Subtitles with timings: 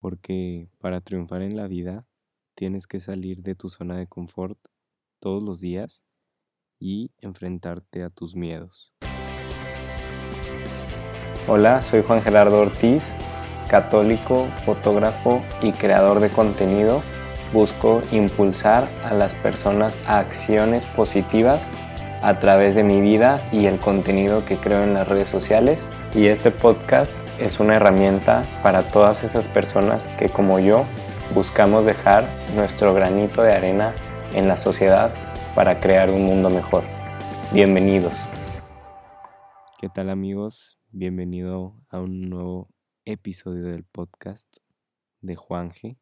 [0.00, 2.06] porque para triunfar en la vida
[2.54, 4.58] tienes que salir de tu zona de confort
[5.20, 6.04] todos los días
[6.78, 8.92] y enfrentarte a tus miedos.
[11.46, 13.16] Hola, soy Juan Gerardo Ortiz,
[13.68, 17.02] católico, fotógrafo y creador de contenido.
[17.52, 21.70] Busco impulsar a las personas a acciones positivas
[22.22, 25.90] a través de mi vida y el contenido que creo en las redes sociales.
[26.12, 30.84] Y este podcast es una herramienta para todas esas personas que como yo
[31.36, 33.94] buscamos dejar nuestro granito de arena
[34.34, 35.14] en la sociedad
[35.54, 36.82] para crear un mundo mejor.
[37.52, 38.26] Bienvenidos.
[39.78, 40.80] ¿Qué tal amigos?
[40.90, 42.68] Bienvenido a un nuevo
[43.04, 44.56] episodio del podcast
[45.20, 45.96] de Juanje.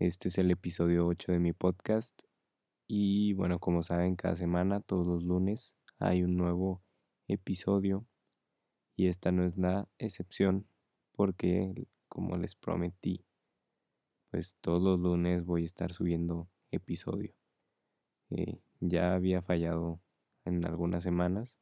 [0.00, 2.20] Este es el episodio 8 de mi podcast
[2.88, 6.82] y bueno, como saben, cada semana, todos los lunes, hay un nuevo
[7.28, 8.08] episodio
[8.96, 10.66] y esta no es la excepción
[11.12, 13.24] porque como les prometí
[14.30, 17.32] pues todos los lunes voy a estar subiendo episodio.
[18.30, 20.00] Eh, ya había fallado
[20.44, 21.58] en algunas semanas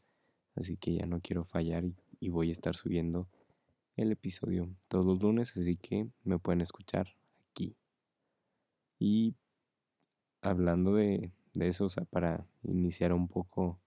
[0.54, 1.84] así que ya no quiero fallar
[2.20, 3.28] y, voy a estar subiendo
[3.96, 7.08] el episodio todos los lunes así que me pueden escuchar
[7.50, 7.76] aquí.
[8.98, 9.34] Y
[10.40, 13.80] hablando de, de eso o sea para iniciar un poco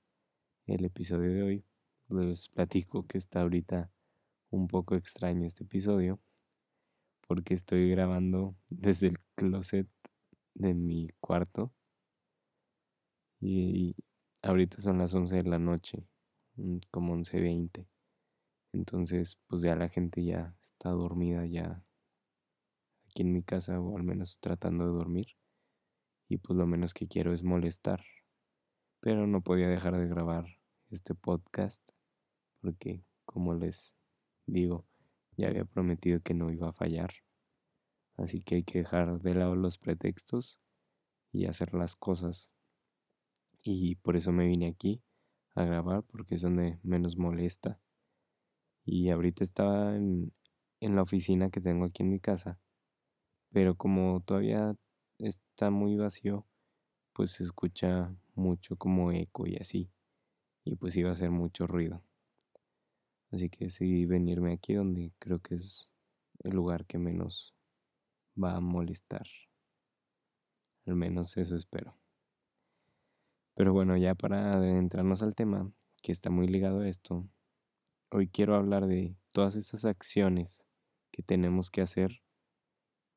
[0.66, 1.64] el episodio de hoy
[2.10, 3.92] les platico que está ahorita
[4.50, 6.20] un poco extraño este episodio
[7.28, 9.88] porque estoy grabando desde el closet
[10.54, 11.72] de mi cuarto
[13.40, 13.96] y
[14.42, 16.08] ahorita son las 11 de la noche,
[16.56, 17.88] mm, como 11.20.
[18.74, 21.84] Entonces, pues ya la gente ya está dormida ya
[23.06, 25.28] aquí en mi casa o al menos tratando de dormir.
[26.30, 28.04] Y pues lo menos que quiero es molestar.
[29.00, 30.46] Pero no podía dejar de grabar
[30.90, 31.97] este podcast
[32.68, 33.96] porque, como les
[34.46, 34.86] digo,
[35.38, 37.12] ya había prometido que no iba a fallar.
[38.18, 40.60] Así que hay que dejar de lado los pretextos
[41.32, 42.52] y hacer las cosas.
[43.64, 45.02] Y por eso me vine aquí
[45.56, 47.80] a grabar, porque es donde menos molesta.
[48.84, 50.34] Y ahorita estaba en,
[50.82, 52.60] en la oficina que tengo aquí en mi casa,
[53.54, 54.76] pero como todavía
[55.20, 56.46] está muy vacío,
[57.14, 59.90] pues se escucha mucho como eco y así.
[60.66, 62.04] Y pues iba a hacer mucho ruido.
[63.32, 65.90] Así que decidí venirme aquí donde creo que es
[66.44, 67.54] el lugar que menos
[68.42, 69.28] va a molestar.
[70.86, 71.98] Al menos eso espero.
[73.56, 75.72] Pero bueno, ya para adentrarnos al tema,
[76.02, 77.28] que está muy ligado a esto,
[78.12, 80.64] hoy quiero hablar de todas esas acciones
[81.12, 82.22] que tenemos que hacer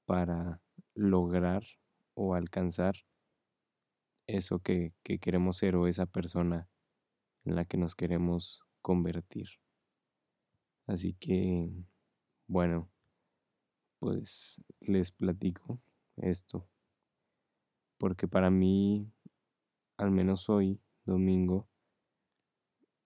[0.06, 0.60] para
[0.94, 1.62] lograr
[2.15, 2.97] o alcanzar
[4.27, 6.69] eso que, que queremos ser o esa persona
[7.44, 9.59] en la que nos queremos convertir.
[10.91, 11.71] Así que,
[12.49, 12.91] bueno,
[14.01, 15.81] pues les platico
[16.17, 16.69] esto.
[17.97, 19.09] Porque para mí,
[19.99, 21.69] al menos hoy, domingo,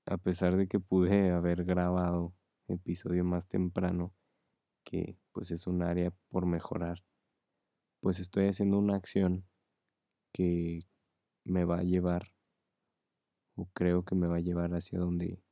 [0.06, 2.32] a pesar de que pude haber grabado
[2.68, 4.14] episodio más temprano,
[4.82, 7.04] que pues es un área por mejorar,
[8.00, 9.46] pues estoy haciendo una acción
[10.32, 10.88] que
[11.44, 12.32] me va a llevar,
[13.56, 15.43] o creo que me va a llevar hacia donde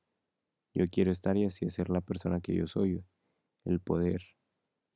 [0.74, 3.04] yo quiero estar y así ser la persona que yo soy,
[3.64, 4.22] el poder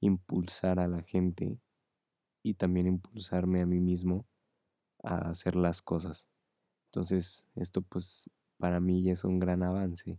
[0.00, 1.59] impulsar a la gente
[2.42, 4.26] y también impulsarme a mí mismo
[5.03, 6.28] a hacer las cosas.
[6.86, 10.19] Entonces, esto pues para mí ya es un gran avance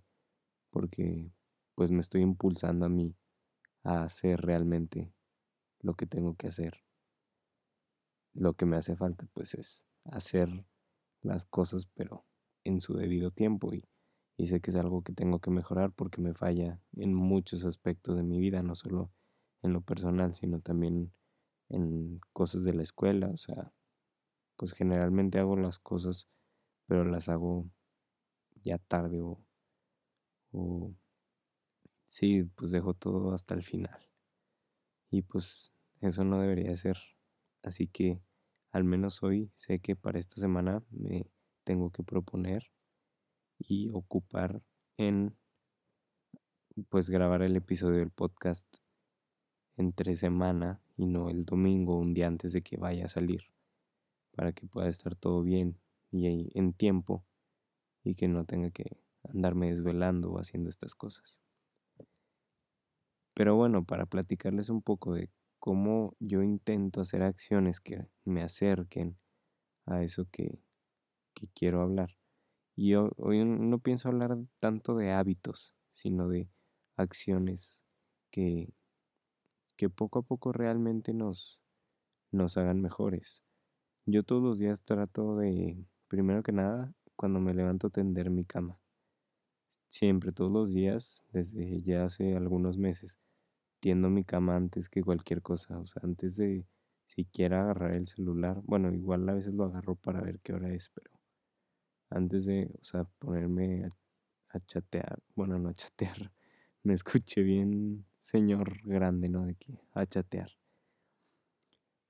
[0.70, 1.32] porque
[1.76, 3.16] pues me estoy impulsando a mí
[3.84, 5.14] a hacer realmente
[5.80, 6.84] lo que tengo que hacer.
[8.34, 10.66] Lo que me hace falta pues es hacer
[11.22, 12.26] las cosas pero
[12.64, 13.88] en su debido tiempo y
[14.38, 18.18] y sé que es algo que tengo que mejorar porque me falla en muchos aspectos
[18.18, 19.12] de mi vida, no solo
[19.64, 21.12] en lo personal, sino también
[21.70, 23.74] en cosas de la escuela, o sea,
[24.56, 26.28] pues generalmente hago las cosas,
[26.86, 27.70] pero las hago
[28.64, 29.40] ya tarde o,
[30.52, 30.94] o
[32.06, 34.00] sí, pues dejo todo hasta el final.
[35.10, 35.72] Y pues
[36.02, 36.98] eso no debería ser.
[37.64, 38.22] Así que
[38.72, 41.26] al menos hoy sé que para esta semana me
[41.64, 42.72] tengo que proponer
[43.60, 44.62] y ocupar
[44.98, 45.36] en
[46.90, 48.68] pues grabar el episodio del podcast
[49.78, 53.44] entre semana y no el domingo, un día antes de que vaya a salir,
[54.36, 55.80] para que pueda estar todo bien
[56.12, 57.24] y en tiempo
[58.04, 61.42] y que no tenga que andarme desvelando o haciendo estas cosas.
[63.34, 69.18] Pero bueno, para platicarles un poco de cómo yo intento hacer acciones que me acerquen
[69.86, 70.60] a eso que,
[71.34, 72.18] que quiero hablar.
[72.80, 76.48] Y hoy no pienso hablar tanto de hábitos, sino de
[76.96, 77.84] acciones
[78.30, 78.72] que,
[79.76, 81.60] que poco a poco realmente nos,
[82.32, 83.44] nos hagan mejores.
[84.06, 88.80] Yo todos los días trato de, primero que nada, cuando me levanto, tender mi cama.
[89.90, 93.18] Siempre, todos los días, desde ya hace algunos meses,
[93.80, 95.80] tiendo mi cama antes que cualquier cosa.
[95.80, 96.68] O sea, antes de
[97.06, 98.62] siquiera agarrar el celular.
[98.66, 101.17] Bueno, igual a veces lo agarro para ver qué hora es, pero
[102.10, 103.90] antes de, o sea, ponerme
[104.50, 106.32] a, chatear, bueno, no a chatear,
[106.84, 109.46] me escuché bien señor grande, ¿no?
[109.46, 110.52] De que a chatear.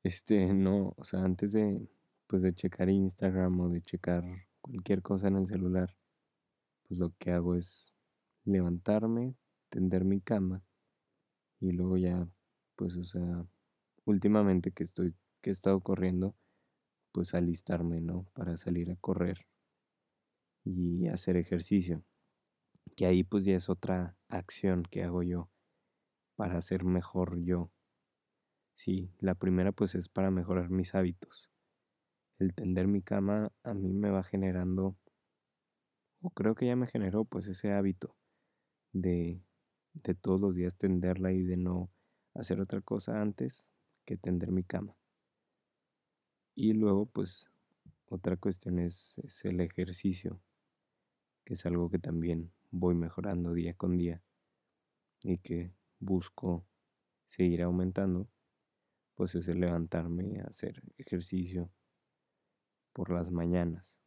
[0.03, 1.89] Este, no, o sea, antes de,
[2.27, 4.23] pues de checar Instagram o de checar
[4.61, 5.95] cualquier cosa en el celular,
[6.87, 7.93] pues lo que hago es
[8.45, 9.35] levantarme,
[9.69, 10.63] tender mi cama
[11.59, 12.27] y luego ya,
[12.75, 13.45] pues, o sea,
[14.05, 16.35] últimamente que estoy, que he estado corriendo,
[17.11, 18.25] pues alistarme, ¿no?
[18.33, 19.47] Para salir a correr
[20.67, 22.03] y hacer ejercicio.
[22.95, 25.49] Que ahí pues ya es otra acción que hago yo
[26.35, 27.71] para ser mejor yo.
[28.75, 31.49] Sí, la primera pues es para mejorar mis hábitos.
[32.39, 34.95] El tender mi cama a mí me va generando,
[36.21, 38.15] o creo que ya me generó pues ese hábito
[38.93, 39.41] de,
[39.93, 41.89] de todos los días tenderla y de no
[42.35, 43.71] hacer otra cosa antes
[44.05, 44.95] que tender mi cama.
[46.55, 47.49] Y luego pues
[48.09, 50.39] otra cuestión es, es el ejercicio,
[51.47, 54.21] que es algo que también voy mejorando día con día
[55.23, 56.67] y que busco
[57.25, 58.27] seguir aumentando,
[59.15, 61.71] pues es el levantarme a hacer ejercicio
[62.91, 63.97] por las mañanas.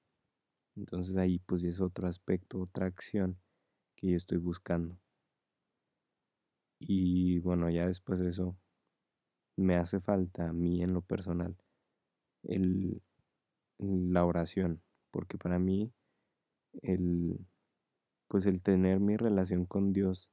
[0.76, 3.40] Entonces ahí pues es otro aspecto, otra acción
[3.96, 5.00] que yo estoy buscando.
[6.78, 8.54] Y bueno, ya después de eso
[9.56, 11.56] me hace falta a mí en lo personal
[12.42, 13.00] el,
[13.78, 15.90] la oración, porque para mí
[16.82, 17.46] el
[18.28, 20.30] pues el tener mi relación con Dios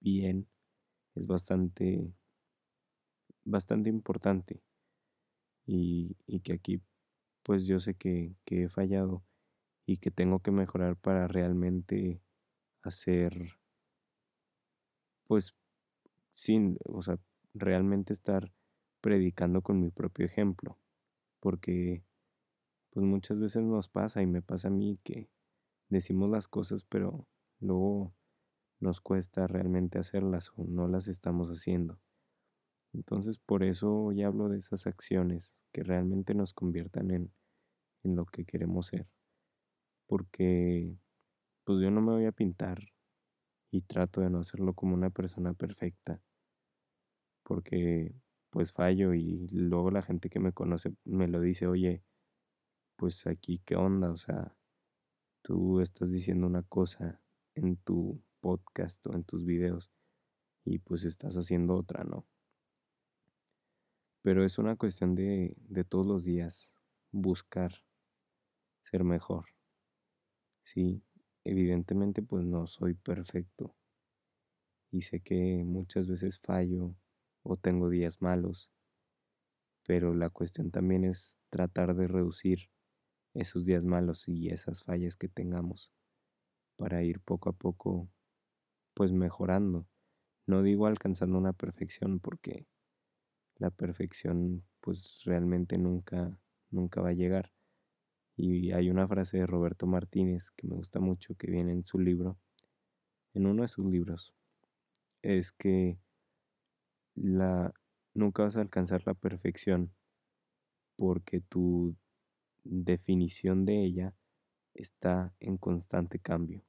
[0.00, 0.48] bien
[1.16, 2.14] es bastante,
[3.44, 4.60] bastante importante.
[5.66, 6.82] Y, y que aquí,
[7.42, 9.24] pues yo sé que, que he fallado
[9.86, 12.22] y que tengo que mejorar para realmente
[12.82, 13.58] hacer,
[15.26, 15.54] pues,
[16.32, 17.18] sin, o sea,
[17.54, 18.52] realmente estar
[19.02, 20.78] predicando con mi propio ejemplo.
[21.40, 22.04] Porque,
[22.90, 25.30] pues muchas veces nos pasa y me pasa a mí que
[25.88, 27.26] decimos las cosas, pero
[27.60, 28.14] luego
[28.80, 31.98] nos cuesta realmente hacerlas o no las estamos haciendo.
[32.92, 37.32] Entonces por eso hoy hablo de esas acciones que realmente nos conviertan en,
[38.04, 39.08] en lo que queremos ser.
[40.06, 40.96] Porque
[41.64, 42.92] pues yo no me voy a pintar
[43.70, 46.22] y trato de no hacerlo como una persona perfecta.
[47.42, 48.14] Porque
[48.50, 52.04] pues fallo y luego la gente que me conoce me lo dice, oye,
[52.96, 54.56] pues aquí qué onda, o sea,
[55.44, 57.20] tú estás diciendo una cosa
[57.54, 59.92] en tu podcast o en tus videos
[60.64, 62.26] y pues estás haciendo otra, ¿no?
[64.22, 66.74] Pero es una cuestión de, de todos los días
[67.12, 67.74] buscar
[68.84, 69.44] ser mejor.
[70.62, 71.04] Sí,
[71.44, 73.76] evidentemente pues no soy perfecto
[74.90, 76.94] y sé que muchas veces fallo
[77.42, 78.70] o tengo días malos,
[79.86, 82.70] pero la cuestión también es tratar de reducir
[83.34, 85.92] esos días malos y esas fallas que tengamos
[86.76, 88.08] para ir poco a poco
[88.94, 89.86] pues mejorando.
[90.46, 92.66] No digo alcanzando una perfección porque
[93.56, 96.38] la perfección pues realmente nunca
[96.70, 97.52] nunca va a llegar.
[98.36, 101.98] Y hay una frase de Roberto Martínez que me gusta mucho que viene en su
[101.98, 102.38] libro,
[103.32, 104.34] en uno de sus libros,
[105.22, 105.98] es que
[107.14, 107.72] la
[108.12, 109.94] nunca vas a alcanzar la perfección
[110.96, 111.96] porque tu
[112.64, 114.14] definición de ella
[114.74, 116.64] está en constante cambio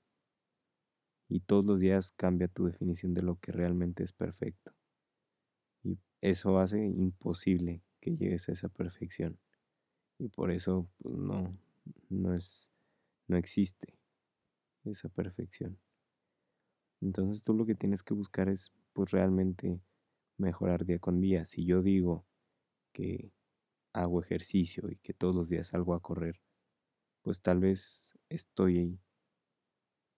[1.28, 4.74] y todos los días cambia tu definición de lo que realmente es perfecto.
[5.84, 9.40] Y eso hace imposible que llegues a esa perfección.
[10.20, 11.58] Y por eso pues, no,
[12.10, 12.72] no, es,
[13.28, 13.98] no existe
[14.84, 15.80] esa perfección.
[17.02, 19.82] Entonces tú lo que tienes que buscar es pues realmente
[20.38, 21.46] mejorar día con día.
[21.46, 22.26] Si yo digo
[22.94, 23.32] que
[23.96, 26.42] hago ejercicio y que todos los días salgo a correr,
[27.22, 29.00] pues tal vez estoy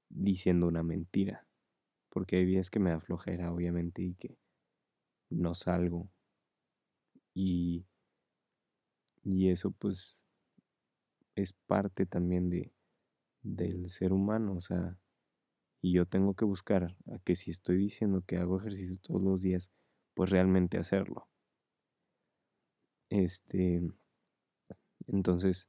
[0.09, 1.47] diciendo una mentira.
[2.09, 4.39] Porque hay días que me da flojera, obviamente, y que
[5.29, 6.09] no salgo.
[7.33, 7.85] Y,
[9.23, 10.19] y eso pues
[11.35, 12.73] es parte también de,
[13.43, 14.97] del ser humano, o sea,
[15.81, 19.41] y yo tengo que buscar a que si estoy diciendo que hago ejercicio todos los
[19.41, 19.71] días,
[20.15, 21.29] pues realmente hacerlo.
[23.09, 23.81] Este,
[25.07, 25.67] entonces,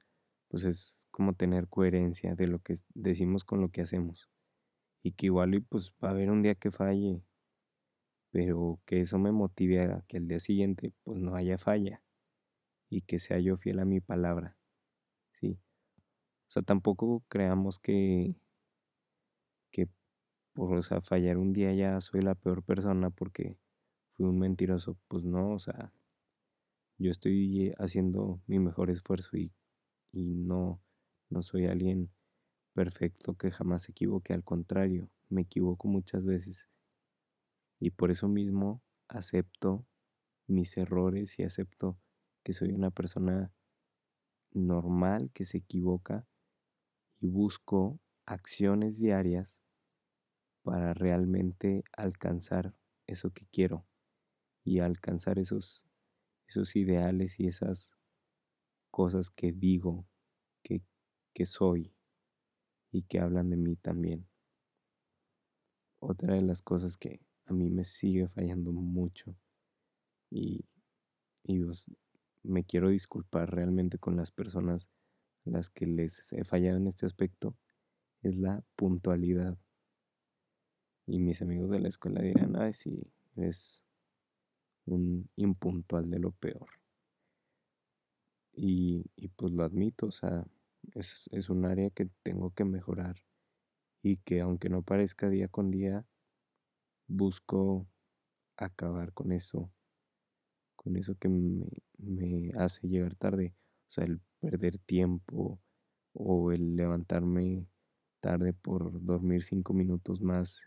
[0.49, 4.29] pues es como tener coherencia de lo que decimos con lo que hacemos.
[5.05, 7.23] Y que igual y pues va a haber un día que falle.
[8.31, 12.03] pero que eso me motive a que el día siguiente pues no haya falla
[12.91, 14.59] y que sea yo fiel a mi palabra.
[15.33, 15.59] Sí.
[16.49, 18.37] O sea, tampoco creamos que
[19.73, 19.89] que
[20.55, 23.59] por o sea, fallar un día ya soy la peor persona porque
[24.17, 25.93] fui un mentiroso, pues no, o sea,
[26.99, 29.55] yo estoy haciendo mi mejor esfuerzo y,
[30.13, 30.81] y no
[31.31, 32.11] no soy alguien
[32.73, 36.71] perfecto que jamás se equivoque, al contrario, me equivoco muchas veces.
[37.81, 39.87] Y por eso mismo acepto
[40.47, 41.99] mis errores y acepto
[42.43, 43.53] que soy una persona
[44.53, 46.27] normal que se equivoca
[47.21, 49.61] y busco acciones diarias
[50.63, 52.75] para realmente alcanzar
[53.07, 53.87] eso que quiero.
[54.65, 55.88] Y alcanzar esos,
[56.49, 57.97] esos ideales y esas
[58.91, 60.07] cosas que digo
[60.63, 60.83] que,
[61.35, 61.95] que soy
[62.91, 64.27] y que hablan de mí también.
[66.01, 69.37] Otra de las cosas que a mí me sigue fallando mucho
[70.31, 70.65] y,
[71.45, 71.87] y pues,
[72.43, 74.89] me quiero disculpar realmente con las personas
[75.45, 77.57] a las que les he fallado en este aspecto
[78.23, 79.59] es la puntualidad.
[81.07, 83.83] Y mis amigos de la escuela dirán, ay, sí, eres
[84.89, 86.69] un impuntual de lo peor.
[88.53, 90.45] Y, y pues lo admito, o sea,
[90.95, 93.17] es, es un área que tengo que mejorar
[94.03, 96.05] y que aunque no parezca día con día,
[97.07, 97.87] busco
[98.57, 99.71] acabar con eso,
[100.77, 101.67] con eso que me,
[101.99, 103.55] me hace llegar tarde,
[103.89, 105.61] o sea, el perder tiempo
[106.13, 107.67] o el levantarme
[108.21, 110.63] tarde por dormir cinco minutos más,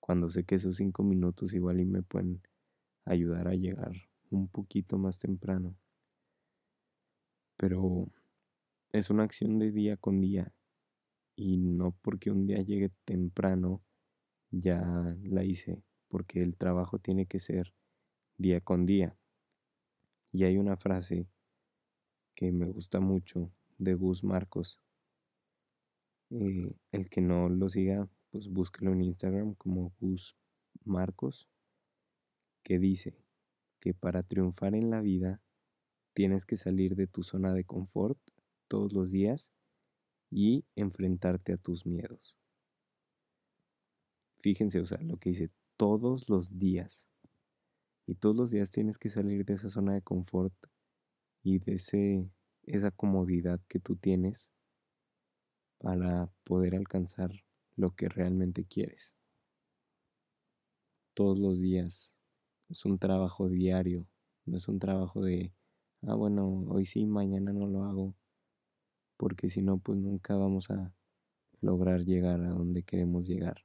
[0.00, 2.42] cuando sé que esos cinco minutos igual y me pueden
[3.08, 3.92] ayudar a llegar
[4.30, 5.76] un poquito más temprano.
[7.56, 8.08] Pero
[8.92, 10.52] es una acción de día con día
[11.36, 13.82] y no porque un día llegue temprano
[14.50, 14.82] ya
[15.22, 17.74] la hice, porque el trabajo tiene que ser
[18.38, 19.16] día con día.
[20.32, 21.26] Y hay una frase
[22.34, 24.80] que me gusta mucho de Gus Marcos.
[26.30, 30.36] Eh, el que no lo siga, pues búsquelo en Instagram como Gus
[30.84, 31.48] Marcos,
[32.68, 33.16] que dice
[33.80, 35.40] que para triunfar en la vida
[36.12, 38.18] tienes que salir de tu zona de confort
[38.68, 39.50] todos los días
[40.30, 42.36] y enfrentarte a tus miedos.
[44.40, 47.08] Fíjense, o sea, lo que dice todos los días.
[48.06, 50.54] Y todos los días tienes que salir de esa zona de confort
[51.42, 52.30] y de ese,
[52.64, 54.52] esa comodidad que tú tienes
[55.78, 57.30] para poder alcanzar
[57.76, 59.16] lo que realmente quieres.
[61.14, 62.17] Todos los días.
[62.68, 64.06] Es un trabajo diario.
[64.44, 65.54] No es un trabajo de,
[66.02, 68.14] ah, bueno, hoy sí, mañana no lo hago.
[69.16, 70.92] Porque si no, pues nunca vamos a
[71.62, 73.64] lograr llegar a donde queremos llegar.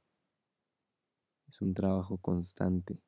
[1.48, 3.02] Es un trabajo constante.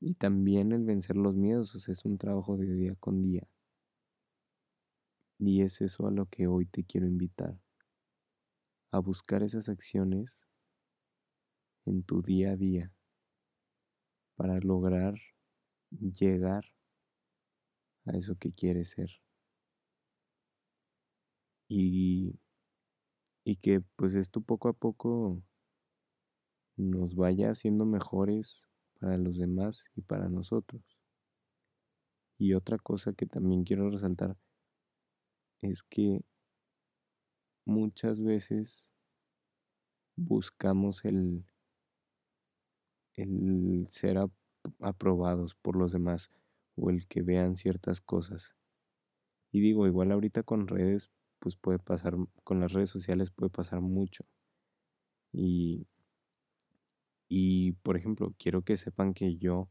[0.00, 3.48] Y también el vencer los miedos, es un trabajo de día con día.
[5.38, 7.58] Y es eso a lo que hoy te quiero invitar.
[8.92, 10.46] A buscar esas acciones
[11.86, 12.92] en tu día a día
[14.40, 15.16] para lograr
[15.90, 16.64] llegar
[18.06, 19.10] a eso que quieres ser.
[21.68, 22.40] Y,
[23.44, 25.42] y que pues esto poco a poco
[26.78, 28.62] nos vaya haciendo mejores
[28.98, 30.82] para los demás y para nosotros.
[32.38, 34.38] Y otra cosa que también quiero resaltar
[35.60, 36.22] es que
[37.66, 38.88] muchas veces
[40.16, 41.44] buscamos el,
[43.22, 44.18] el ser
[44.80, 46.30] aprobados por los demás
[46.76, 48.56] o el que vean ciertas cosas.
[49.52, 53.80] Y digo, igual ahorita con redes, pues puede pasar, con las redes sociales puede pasar
[53.80, 54.24] mucho.
[55.32, 55.88] Y
[57.32, 59.70] y, por ejemplo, quiero que sepan que yo,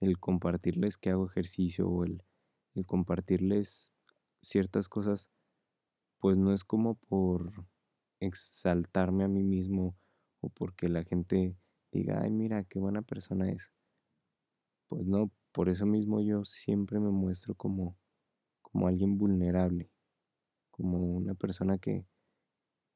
[0.00, 2.22] el compartirles que hago ejercicio o el,
[2.74, 3.90] el compartirles
[4.42, 5.30] ciertas cosas,
[6.18, 7.66] pues no es como por
[8.20, 9.96] exaltarme a mí mismo
[10.40, 11.56] o porque la gente
[11.98, 13.72] diga, ay, mira, qué buena persona es.
[14.88, 17.96] Pues no, por eso mismo yo siempre me muestro como,
[18.62, 19.90] como alguien vulnerable,
[20.70, 22.06] como una persona que,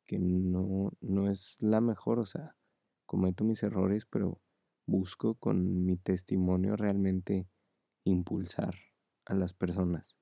[0.04, 2.56] que no, no es la mejor, o sea,
[3.06, 4.40] cometo mis errores, pero
[4.86, 7.48] busco con mi testimonio realmente
[8.04, 8.74] impulsar
[9.26, 10.16] a las personas.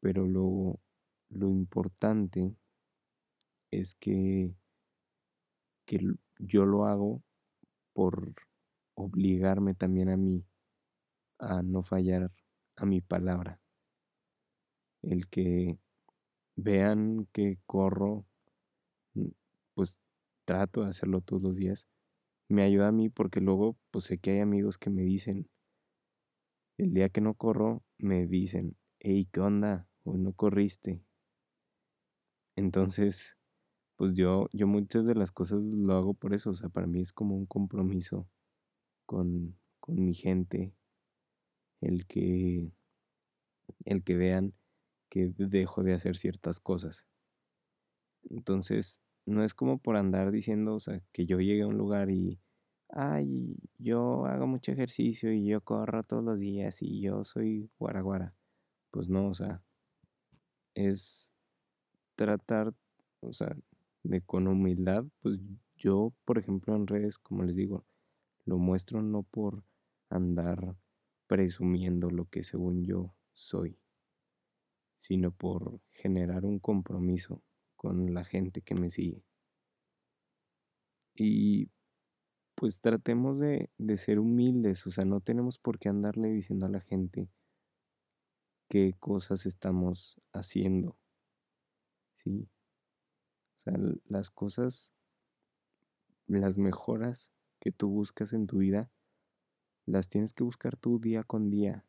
[0.00, 0.80] Pero lo,
[1.28, 2.56] lo importante
[3.70, 4.54] es que,
[5.84, 5.98] que
[6.40, 7.22] yo lo hago
[7.92, 8.34] por
[8.94, 10.44] obligarme también a mí
[11.38, 12.30] a no fallar
[12.76, 13.60] a mi palabra.
[15.02, 15.78] El que
[16.56, 18.26] vean que corro,
[19.74, 19.98] pues
[20.44, 21.88] trato de hacerlo todos los días,
[22.48, 25.48] me ayuda a mí porque luego pues sé que hay amigos que me dicen,
[26.76, 29.86] el día que no corro, me dicen, hey, ¿qué onda?
[30.04, 31.02] Hoy no corriste.
[32.56, 33.36] Entonces,
[34.00, 37.02] pues yo, yo muchas de las cosas lo hago por eso, o sea, para mí
[37.02, 38.26] es como un compromiso
[39.04, 40.74] con, con mi gente,
[41.82, 42.72] el que,
[43.84, 44.54] el que vean
[45.10, 47.08] que dejo de hacer ciertas cosas.
[48.30, 52.10] Entonces, no es como por andar diciendo, o sea, que yo llegue a un lugar
[52.10, 52.40] y,
[52.88, 58.34] ay, yo hago mucho ejercicio y yo corro todos los días y yo soy guaraguara.
[58.92, 59.62] Pues no, o sea,
[60.74, 61.34] es
[62.16, 62.72] tratar,
[63.20, 63.54] o sea,
[64.02, 65.38] de con humildad, pues
[65.76, 67.84] yo, por ejemplo, en redes, como les digo,
[68.44, 69.64] lo muestro no por
[70.08, 70.76] andar
[71.26, 73.78] presumiendo lo que según yo soy,
[74.98, 77.42] sino por generar un compromiso
[77.76, 79.22] con la gente que me sigue.
[81.14, 81.70] Y
[82.54, 86.70] pues tratemos de, de, ser humildes, o sea, no tenemos por qué andarle diciendo a
[86.70, 87.28] la gente
[88.68, 90.98] qué cosas estamos haciendo,
[92.14, 92.48] ¿sí?
[93.60, 93.74] O sea,
[94.06, 94.94] las cosas,
[96.26, 98.90] las mejoras que tú buscas en tu vida,
[99.84, 101.84] las tienes que buscar tú día con día.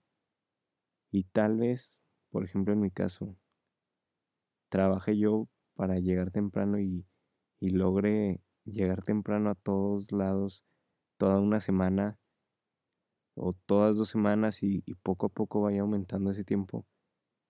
[1.12, 3.38] Y tal vez, por ejemplo, en mi caso,
[4.68, 7.08] trabajé yo para llegar temprano y,
[7.62, 10.66] y logre llegar temprano a todos lados
[11.16, 12.20] toda una semana
[13.34, 16.86] o todas dos semanas y, y, poco a poco vaya aumentando ese tiempo,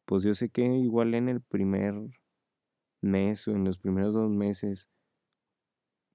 [0.05, 2.20] pues yo sé que igual en el primer
[3.01, 4.89] mes o en los primeros dos meses,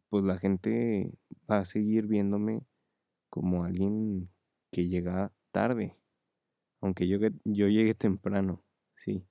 [0.09, 1.13] pues la gente
[1.51, 2.67] va a seguir viéndome
[3.31, 4.31] como alguien
[4.73, 5.97] que llega tarde,
[6.81, 8.63] aunque yo, yo llegue temprano,
[8.95, 9.27] sí.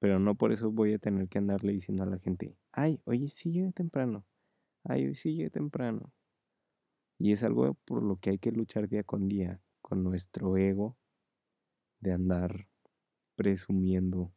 [0.00, 3.28] Pero no por eso voy a tener que andarle diciendo a la gente, ay, oye,
[3.28, 4.26] sí llegué temprano,
[4.84, 6.12] ay, hoy sí llegué temprano.
[7.18, 10.96] Y es algo por lo que hay que luchar día con día, con nuestro ego,
[12.00, 12.68] de andar
[13.36, 14.32] presumiendo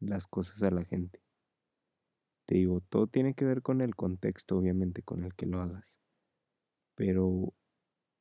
[0.00, 1.22] las cosas a la gente.
[2.46, 6.00] Te digo, todo tiene que ver con el contexto, obviamente, con el que lo hagas.
[6.94, 7.54] Pero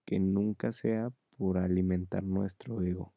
[0.05, 3.13] que nunca sea por alimentar nuestro ego.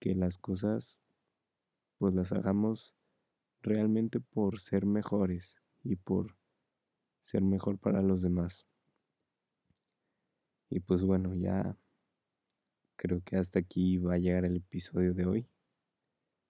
[0.00, 0.98] Que las cosas,
[1.98, 2.94] pues las hagamos
[3.62, 6.36] realmente por ser mejores y por
[7.20, 8.66] ser mejor para los demás.
[10.68, 11.76] Y pues bueno, ya
[12.96, 15.48] creo que hasta aquí va a llegar el episodio de hoy.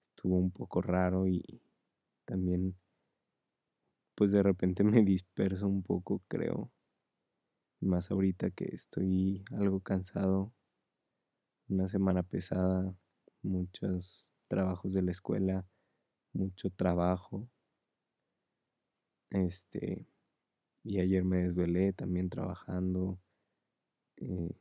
[0.00, 1.60] Estuvo un poco raro y
[2.24, 2.76] también
[4.14, 6.70] pues de repente me disperso un poco, creo.
[7.80, 10.52] Más ahorita que estoy algo cansado,
[11.68, 12.94] una semana pesada,
[13.42, 15.66] muchos trabajos de la escuela,
[16.32, 17.48] mucho trabajo.
[19.30, 20.06] Este,
[20.84, 23.18] y ayer me desvelé también trabajando.
[24.16, 24.54] Eh,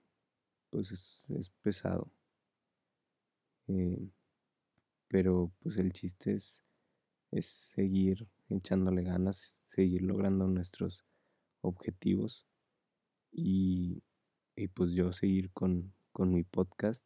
[0.69, 2.11] pues es, pesado.
[3.67, 4.09] Eh,
[5.07, 6.63] pero pues el chiste es,
[7.31, 11.05] es seguir echándole ganas, seguir logrando nuestros
[11.61, 12.45] objetivos
[13.31, 14.03] y,
[14.55, 17.05] y pues yo seguir con, con mi podcast,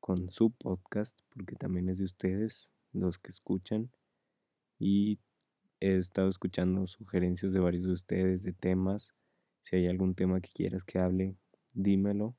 [0.00, 3.90] con su podcast, porque también es de ustedes, los que escuchan.
[4.78, 5.18] Y
[5.80, 9.14] he estado escuchando sugerencias de varios de ustedes de temas.
[9.62, 11.36] Si hay algún tema que quieras que hable,
[11.74, 12.36] dímelo.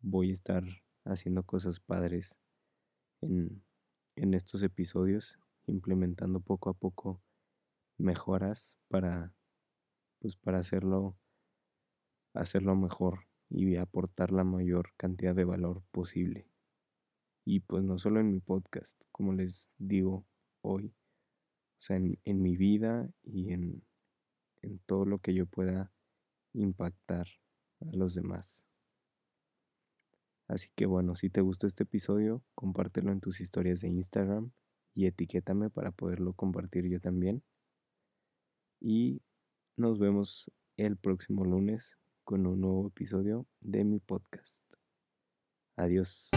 [0.00, 0.64] Voy a estar
[1.04, 2.38] haciendo cosas padres
[3.20, 3.62] en,
[4.16, 5.38] en estos episodios
[5.70, 7.22] implementando poco a poco
[7.98, 9.34] mejoras para
[10.20, 11.16] pues para hacerlo
[12.34, 16.48] hacerlo mejor y aportar la mayor cantidad de valor posible.
[17.44, 20.24] Y pues no solo en mi podcast, como les digo
[20.60, 20.94] hoy,
[21.78, 23.82] o sea, en, en mi vida y en,
[24.62, 25.92] en todo lo que yo pueda
[26.52, 27.26] impactar
[27.80, 28.64] a los demás.
[30.46, 34.52] Así que bueno, si te gustó este episodio, compártelo en tus historias de Instagram
[34.94, 37.42] y etiquétame para poderlo compartir yo también.
[38.80, 39.22] Y
[39.76, 44.64] nos vemos el próximo lunes con un nuevo episodio de mi podcast.
[45.76, 46.30] Adiós.